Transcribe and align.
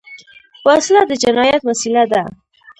وسله 0.67 1.01
د 1.09 1.11
جنايت 1.23 1.61
وسیله 1.69 2.03
ده 2.11 2.23